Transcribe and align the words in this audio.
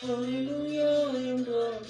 ஹalleluya 0.00 0.92
என்றால் 1.30 1.84